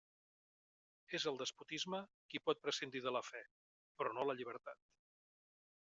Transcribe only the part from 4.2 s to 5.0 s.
la llibertat.